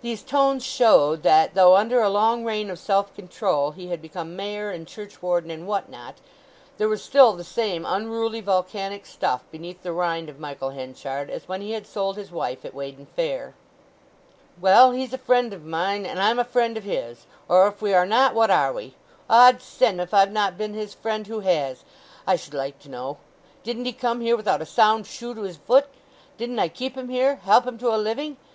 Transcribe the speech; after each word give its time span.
These 0.00 0.22
tones 0.22 0.64
showed 0.64 1.22
that, 1.22 1.52
though 1.52 1.76
under 1.76 2.00
a 2.00 2.08
long 2.08 2.46
reign 2.46 2.70
of 2.70 2.78
self 2.78 3.14
control 3.14 3.72
he 3.72 3.88
had 3.88 4.00
become 4.00 4.34
Mayor 4.34 4.70
and 4.70 4.86
churchwarden 4.86 5.50
and 5.50 5.68
what 5.68 5.90
not, 5.90 6.14
there 6.78 6.88
was 6.88 7.02
still 7.04 7.34
the 7.34 7.44
same 7.44 7.84
unruly 7.84 8.40
volcanic 8.40 9.04
stuff 9.04 9.44
beneath 9.52 9.82
the 9.82 9.92
rind 9.92 10.30
of 10.30 10.40
Michael 10.40 10.70
Henchard 10.70 11.28
as 11.28 11.46
when 11.46 11.60
he 11.60 11.72
had 11.72 11.86
sold 11.86 12.16
his 12.16 12.30
wife 12.32 12.64
at 12.64 12.72
Weydon 12.72 13.04
Fair. 13.14 13.52
"Well, 14.58 14.92
he's 14.92 15.12
a 15.12 15.18
friend 15.18 15.52
of 15.52 15.62
mine, 15.62 16.06
and 16.06 16.18
I'm 16.22 16.38
a 16.38 16.44
friend 16.44 16.78
of 16.78 16.84
his—or 16.84 17.68
if 17.68 17.82
we 17.82 17.92
are 17.92 18.06
not, 18.06 18.34
what 18.34 18.50
are 18.50 18.72
we? 18.72 18.94
'Od 19.28 19.60
send, 19.60 20.00
if 20.00 20.14
I've 20.14 20.32
not 20.32 20.56
been 20.56 20.72
his 20.72 20.94
friend, 20.94 21.26
who 21.26 21.40
has, 21.40 21.84
I 22.26 22.36
should 22.36 22.54
like 22.54 22.78
to 22.78 22.88
know? 22.88 23.18
Didn't 23.62 23.84
he 23.84 23.92
come 23.92 24.22
here 24.22 24.38
without 24.38 24.62
a 24.62 24.64
sound 24.64 25.06
shoe 25.06 25.34
to 25.34 25.42
his 25.42 25.58
voot? 25.58 25.84
Didn't 26.38 26.58
I 26.60 26.68
keep 26.68 26.96
him 26.96 27.10
here—help 27.10 27.66
him 27.66 27.76
to 27.80 27.94
a 27.94 27.98
living? 28.00 28.38